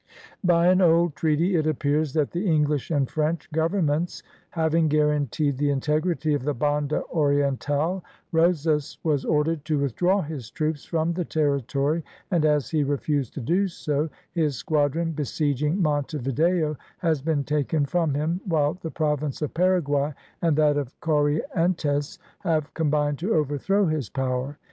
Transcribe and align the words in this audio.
"By 0.43 0.65
an 0.65 0.81
old 0.81 1.13
treaty 1.15 1.55
it 1.57 1.67
appears 1.67 2.13
that 2.13 2.31
the 2.31 2.47
English 2.47 2.89
and 2.89 3.07
French 3.07 3.47
governments 3.51 4.23
having 4.49 4.87
guaranteed 4.87 5.59
the 5.59 5.69
integrity 5.69 6.33
of 6.33 6.41
the 6.43 6.55
Banda 6.55 7.03
Oriental, 7.13 8.03
Rosas 8.31 8.97
was 9.03 9.23
ordered 9.25 9.63
to 9.65 9.77
withdraw 9.77 10.23
his 10.23 10.49
troops 10.49 10.85
from 10.85 11.13
the 11.13 11.23
territory, 11.23 12.03
and 12.31 12.45
as 12.45 12.71
he 12.71 12.83
refused 12.83 13.35
to 13.35 13.41
do 13.41 13.67
so, 13.67 14.09
his 14.31 14.55
squadron 14.55 15.11
besieging 15.11 15.79
Monte 15.79 16.17
Video 16.17 16.77
has 16.97 17.21
been 17.21 17.43
taken 17.43 17.85
from 17.85 18.15
him, 18.15 18.41
while 18.47 18.73
the 18.81 18.89
province 18.89 19.39
of 19.43 19.53
Paraguay, 19.53 20.15
and 20.41 20.57
that 20.57 20.77
of 20.77 20.99
Corrientes, 20.99 22.17
have 22.39 22.73
combined 22.73 23.19
to 23.19 23.35
overthrow 23.35 23.85
his 23.85 24.09
power. 24.09 24.57